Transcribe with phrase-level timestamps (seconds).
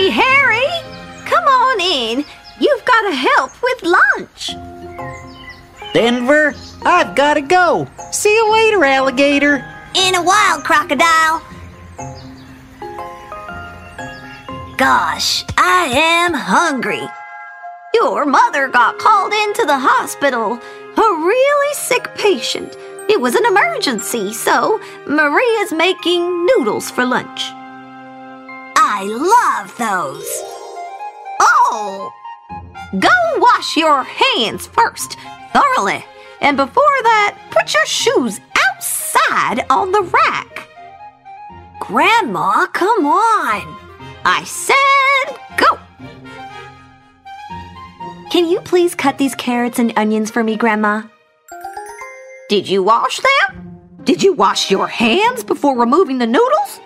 [0.00, 1.26] Hey, Harry!
[1.26, 2.24] Come on in.
[2.58, 4.56] You've got to help with lunch.
[5.92, 6.54] Denver,
[6.86, 7.86] I've got to go.
[8.10, 9.56] See you later, alligator.
[9.94, 11.42] In a while, crocodile.
[14.78, 17.06] Gosh, I am hungry.
[17.92, 20.54] Your mother got called into the hospital.
[20.96, 22.74] A really sick patient.
[23.10, 27.52] It was an emergency, so Maria's making noodles for lunch.
[28.92, 30.26] I love those.
[31.40, 32.12] Oh!
[32.98, 35.16] Go wash your hands first,
[35.52, 36.04] thoroughly.
[36.40, 40.68] And before that, put your shoes outside on the rack.
[41.78, 43.78] Grandma, come on.
[44.24, 45.78] I said go.
[48.28, 51.04] Can you please cut these carrots and onions for me, Grandma?
[52.48, 53.80] Did you wash them?
[54.02, 56.80] Did you wash your hands before removing the noodles?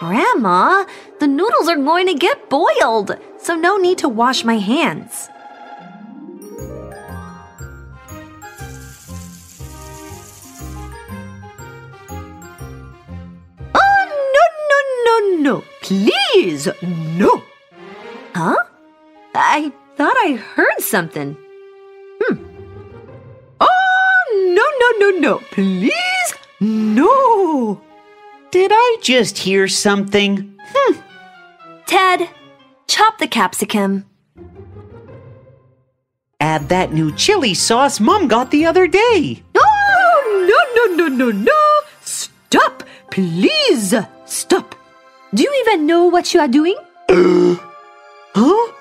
[0.00, 0.86] Grandma,
[1.18, 5.28] the noodles are going to get boiled, so no need to wash my hands.
[13.74, 14.02] Oh,
[14.36, 15.64] no, no, no, no.
[15.82, 17.42] Please, no.
[18.34, 18.56] Huh?
[19.34, 21.36] I thought I heard something.
[22.22, 22.36] Hmm.
[23.60, 25.38] Oh, no, no, no, no.
[25.50, 27.39] Please, no.
[28.50, 30.58] Did I just hear something?
[30.60, 31.00] Hmm.
[31.86, 32.28] Ted,
[32.88, 34.06] chop the capsicum.
[36.40, 39.42] Add that new chili sauce Mom got the other day.
[39.54, 41.80] Oh, no, no, no, no, no.
[42.00, 43.94] Stop, please.
[44.24, 44.74] Stop.
[45.32, 46.76] Do you even know what you are doing?
[48.32, 48.72] Huh?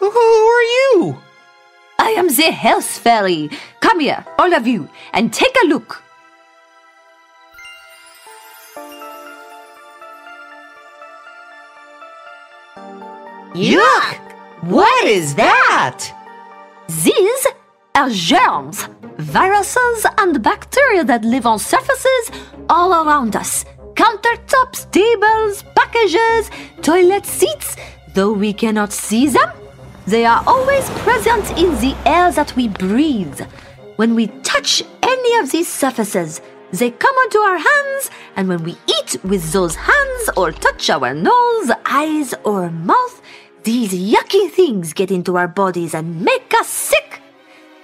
[0.00, 1.18] Who are you?
[2.00, 3.48] I am the health fairy.
[3.80, 6.02] Come here, all of you, and take a look.
[13.58, 14.20] Yuck!
[14.62, 16.14] What is that?
[17.02, 17.46] These
[17.96, 22.30] are germs, viruses, and bacteria that live on surfaces
[22.68, 23.64] all around us.
[23.94, 26.52] Countertops, tables, packages,
[26.82, 27.74] toilet seats.
[28.14, 29.50] Though we cannot see them,
[30.06, 33.40] they are always present in the air that we breathe.
[33.96, 38.76] When we touch any of these surfaces, they come onto our hands, and when we
[38.86, 43.20] eat with those hands or touch our nose, eyes, or mouth,
[43.64, 47.20] these yucky things get into our bodies and make us sick.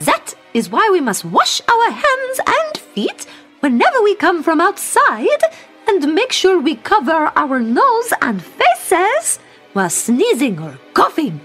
[0.00, 3.26] That is why we must wash our hands and feet
[3.60, 5.42] whenever we come from outside
[5.86, 9.38] and make sure we cover our nose and faces
[9.72, 11.40] while sneezing or coughing.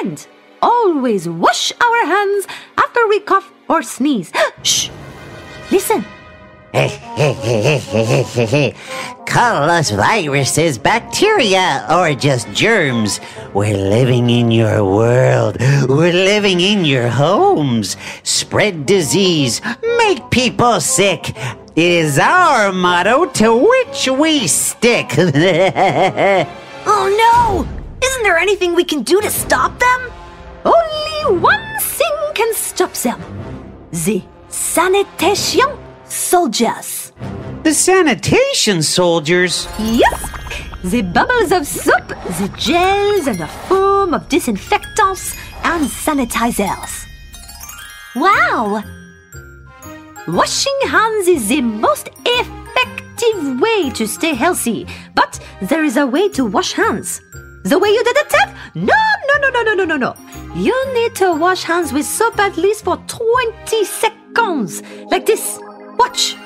[0.00, 0.26] And
[0.60, 2.46] always wash our hands
[2.78, 4.32] after we cough or sneeze.
[4.62, 4.90] Shh!
[5.70, 6.04] Listen.
[9.34, 13.18] Call us viruses, bacteria, or just germs.
[13.52, 15.56] We're living in your world.
[15.88, 17.96] We're living in your homes.
[18.22, 19.60] Spread disease.
[19.98, 21.30] Make people sick.
[21.74, 25.10] It is our motto to which we stick.
[26.86, 27.66] Oh no!
[28.06, 30.12] Isn't there anything we can do to stop them?
[30.64, 33.18] Only one thing can stop them.
[33.90, 35.66] The sanitation
[36.04, 37.03] soldiers.
[37.64, 39.66] The sanitation soldiers.
[39.78, 40.30] Yes!
[40.84, 47.06] The bubbles of soap, the gels, and the foam of disinfectants and sanitizers.
[48.16, 48.84] Wow!
[50.28, 56.28] Washing hands is the most effective way to stay healthy, but there is a way
[56.36, 57.22] to wash hands.
[57.64, 58.54] The way you did it, Ted?
[58.74, 58.92] No,
[59.28, 60.16] no, no, no, no, no, no, no.
[60.54, 64.82] You need to wash hands with soap at least for 20 seconds.
[65.10, 65.58] Like this.
[65.96, 66.36] Watch.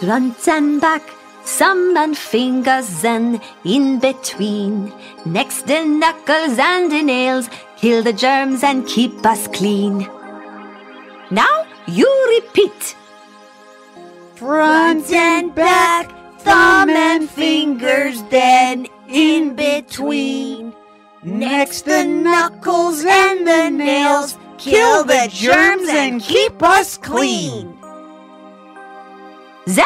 [0.00, 1.02] Front and back,
[1.42, 4.92] thumb and fingers, and in between.
[5.24, 7.48] Next the knuckles and the nails,
[7.78, 10.06] kill the germs and keep us clean.
[11.30, 12.94] Now you repeat.
[14.34, 16.10] Front and back,
[16.40, 20.74] thumb and fingers, then in between.
[21.22, 27.75] Next the knuckles and the nails, kill the germs and keep us clean.
[29.66, 29.84] Then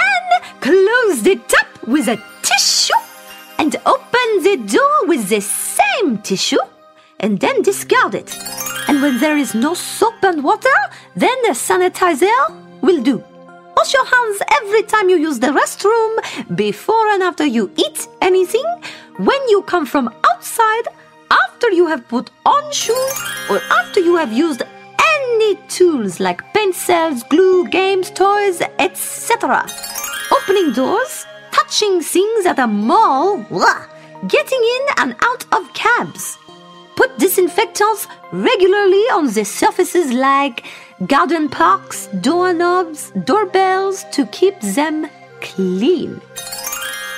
[0.60, 2.92] close the top with a tissue
[3.58, 6.58] and open the door with the same tissue
[7.18, 8.36] and then discard it.
[8.88, 10.68] And when there is no soap and water,
[11.16, 13.24] then the sanitizer will do.
[13.74, 18.66] Wash your hands every time you use the restroom, before and after you eat anything,
[19.16, 20.88] when you come from outside,
[21.30, 23.14] after you have put on shoes,
[23.48, 24.62] or after you have used
[25.68, 29.66] tools like pencils, glue, games, toys, etc.
[30.32, 33.86] Opening doors, touching things at a mall, blah,
[34.28, 36.38] getting in and out of cabs.
[36.96, 40.66] Put disinfectants regularly on the surfaces like
[41.06, 45.08] garden parks, doorknobs, doorbells to keep them
[45.40, 46.20] clean.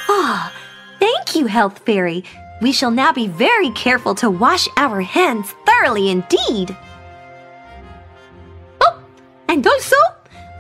[0.09, 0.53] Ah,
[1.01, 2.25] thank you, Health Fairy.
[2.61, 6.77] We shall now be very careful to wash our hands thoroughly indeed.
[9.53, 9.97] And also,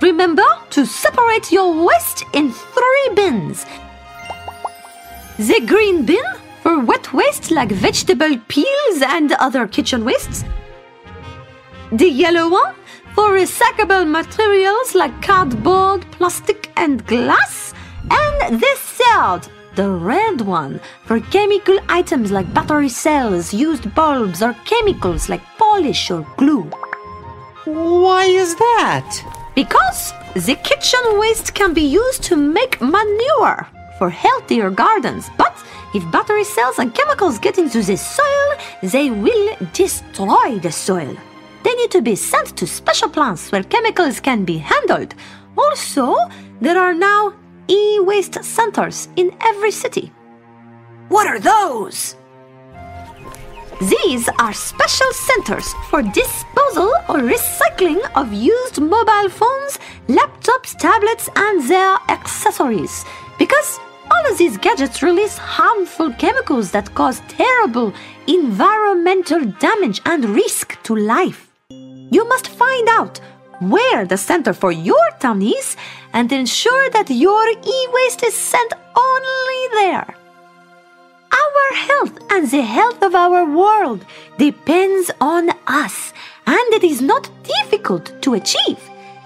[0.03, 3.65] remember to separate your waste in three bins.
[5.39, 6.23] The green bin
[6.62, 10.44] for wet waste like vegetable peels and other kitchen wastes.
[11.91, 12.75] The yellow one
[13.15, 17.73] for recyclable materials like cardboard, plastic, and glass.
[18.11, 24.53] And the third, the red one, for chemical items like battery cells, used bulbs, or
[24.67, 26.71] chemicals like polish or glue.
[27.64, 29.09] Why is that?
[29.55, 33.69] Because the kitchen waste can be used to make manure
[33.99, 35.31] for healthier gardens.
[35.38, 35.56] But
[35.94, 41.17] if battery cells and chemicals get into the soil, they will destroy the soil.
[41.62, 45.14] They need to be sent to special plants where chemicals can be handled.
[45.56, 46.17] Also,
[46.61, 47.32] there are now
[47.69, 50.11] e waste centers in every city.
[51.09, 52.17] What are those?
[53.81, 59.79] These are special centers for disposal or recycling of used mobile phones,
[60.09, 63.05] laptops, tablets, and their accessories.
[63.39, 63.81] Because
[64.11, 67.93] all of these gadgets release harmful chemicals that cause terrible
[68.27, 71.49] environmental damage and risk to life.
[71.71, 73.21] You must find out
[73.61, 75.77] where the center for your town is
[76.13, 79.62] and ensure that your e waste is sent only
[82.52, 84.04] the health of our world
[84.37, 86.12] depends on us,
[86.46, 88.78] and it is not difficult to achieve.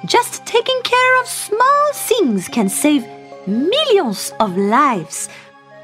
[0.06, 3.04] Just taking care of small things can save
[3.48, 5.28] millions of lives.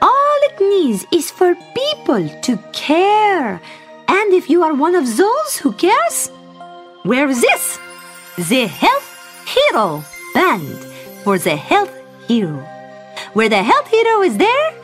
[0.01, 3.61] All it needs is for people to care.
[4.07, 6.31] And if you are one of those who cares,
[7.05, 7.79] wear this
[8.39, 9.11] the Health
[9.55, 10.79] Hero Band
[11.25, 11.93] for the Health
[12.29, 12.63] Hero.
[13.33, 14.82] Where the Health Hero is there,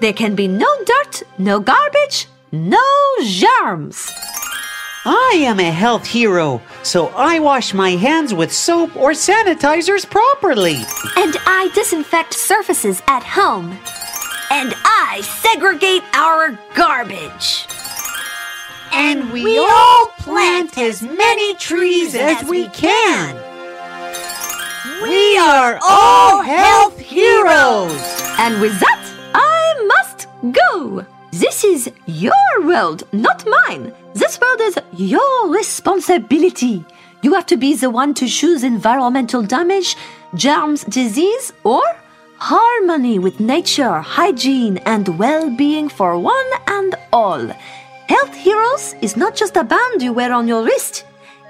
[0.00, 2.82] there can be no dirt, no garbage, no
[3.24, 4.10] germs.
[5.04, 10.76] I am a health hero, so I wash my hands with soap or sanitizers properly.
[11.16, 13.78] And I disinfect surfaces at home.
[14.50, 17.66] And I segregate our garbage.
[18.92, 23.36] And we, We all plant as many trees as we can.
[25.02, 27.92] We are all health heroes.
[28.38, 28.99] And with that,
[30.52, 31.04] go.
[31.32, 32.32] This is your
[32.62, 33.92] world, not mine.
[34.14, 36.84] This world is your responsibility.
[37.22, 39.96] You have to be the one to choose environmental damage,
[40.34, 41.82] germs, disease, or
[42.36, 47.46] harmony with nature, hygiene, and well being for one and all.
[48.08, 51.04] Health Heroes is not just a band you wear on your wrist.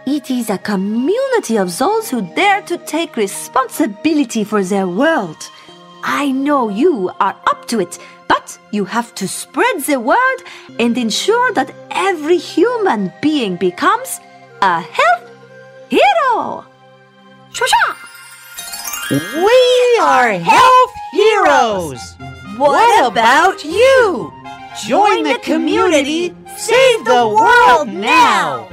[0.07, 5.49] It is a community of those who dare to take responsibility for their world.
[6.03, 7.99] I know you are up to it,
[8.31, 10.39] but you have to spread the word
[10.79, 14.21] and ensure that every human being becomes
[14.63, 15.29] a health
[15.89, 16.65] hero.
[19.11, 22.01] We are health heroes.
[22.57, 24.33] What about you?
[24.87, 26.33] Join the community.
[26.57, 28.69] Save the world now.